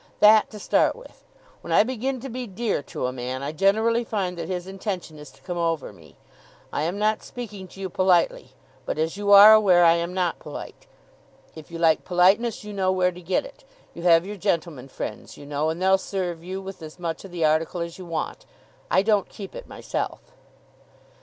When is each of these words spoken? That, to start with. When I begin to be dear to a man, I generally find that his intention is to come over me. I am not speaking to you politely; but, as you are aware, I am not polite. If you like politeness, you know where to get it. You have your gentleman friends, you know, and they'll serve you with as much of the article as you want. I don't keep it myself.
That, 0.19 0.49
to 0.49 0.57
start 0.57 0.95
with. 0.95 1.23
When 1.61 1.71
I 1.71 1.83
begin 1.83 2.19
to 2.21 2.27
be 2.27 2.47
dear 2.47 2.81
to 2.81 3.05
a 3.05 3.13
man, 3.13 3.43
I 3.43 3.51
generally 3.51 4.03
find 4.03 4.35
that 4.35 4.47
his 4.47 4.65
intention 4.65 5.19
is 5.19 5.29
to 5.29 5.43
come 5.43 5.59
over 5.59 5.93
me. 5.93 6.15
I 6.73 6.81
am 6.81 6.97
not 6.97 7.21
speaking 7.21 7.67
to 7.67 7.79
you 7.79 7.87
politely; 7.87 8.53
but, 8.87 8.97
as 8.97 9.15
you 9.15 9.31
are 9.31 9.53
aware, 9.53 9.85
I 9.85 9.93
am 9.93 10.11
not 10.11 10.39
polite. 10.39 10.87
If 11.53 11.69
you 11.69 11.77
like 11.77 12.03
politeness, 12.03 12.63
you 12.63 12.73
know 12.73 12.91
where 12.91 13.11
to 13.11 13.21
get 13.21 13.45
it. 13.45 13.63
You 13.93 14.01
have 14.01 14.25
your 14.25 14.37
gentleman 14.37 14.87
friends, 14.87 15.37
you 15.37 15.45
know, 15.45 15.69
and 15.69 15.79
they'll 15.79 15.99
serve 15.99 16.43
you 16.43 16.63
with 16.63 16.81
as 16.81 16.97
much 16.97 17.23
of 17.23 17.29
the 17.29 17.45
article 17.45 17.79
as 17.81 17.99
you 17.99 18.05
want. 18.07 18.47
I 18.89 19.03
don't 19.03 19.29
keep 19.29 19.53
it 19.53 19.67
myself. 19.67 20.19